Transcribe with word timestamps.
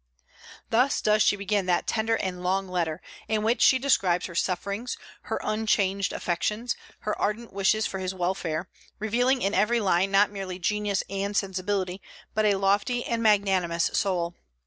Thus 0.71 0.99
does 0.99 1.21
she 1.21 1.35
begin 1.35 1.67
that 1.67 1.85
tender 1.85 2.15
and 2.15 2.41
long 2.41 2.67
letter, 2.67 3.03
in 3.27 3.43
which 3.43 3.61
she 3.61 3.77
describes 3.77 4.25
her 4.25 4.33
sufferings, 4.33 4.97
her 5.29 5.39
unchanged 5.43 6.11
affections, 6.11 6.75
her 7.01 7.15
ardent 7.21 7.53
wishes 7.53 7.85
for 7.85 7.99
his 7.99 8.11
welfare, 8.11 8.67
revealing 8.97 9.43
in 9.43 9.53
every 9.53 9.79
line 9.79 10.09
not 10.09 10.31
merely 10.31 10.57
genius 10.57 11.03
and 11.07 11.37
sensibility, 11.37 12.01
but 12.33 12.45
a 12.45 12.55
lofty 12.55 13.05
and 13.05 13.21
magnanimous 13.21 13.91
soul. 13.93 14.33